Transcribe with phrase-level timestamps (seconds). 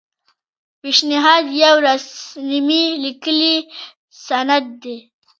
[0.81, 3.55] پیشنهاد یو رسمي لیکلی
[4.25, 4.97] سند دی.